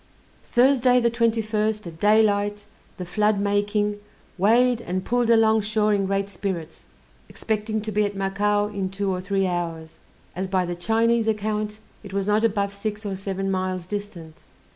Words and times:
Thursday, 0.45 0.99
the 0.99 1.11
21st, 1.11 1.85
at 1.85 1.99
daylight, 1.99 2.65
the 2.97 3.05
flood 3.05 3.39
making, 3.39 3.99
weighed 4.35 4.81
and 4.81 5.05
pulled 5.05 5.29
along 5.29 5.61
shore 5.61 5.93
in 5.93 6.07
great 6.07 6.27
spirits, 6.27 6.87
expecting 7.29 7.81
to 7.81 7.91
be 7.91 8.03
at 8.03 8.15
Macao 8.15 8.65
in 8.69 8.89
two 8.89 9.11
or 9.11 9.21
three 9.21 9.45
hours, 9.45 9.99
as 10.35 10.47
by 10.47 10.65
the 10.65 10.73
Chinese 10.73 11.27
account 11.27 11.77
it 12.01 12.13
was 12.13 12.25
not 12.25 12.43
above 12.43 12.73
six 12.73 13.05
or 13.05 13.15
seven 13.15 13.51
miles 13.51 13.85
distant. 13.85 14.41